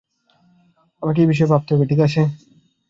আমাকে 1.03 1.19
এই 1.21 1.29
বিষয়ে 1.31 1.51
ভাবতে 1.51 1.71
হবে, 1.73 1.85
ঠিক 1.91 1.99
আছে? 2.07 2.21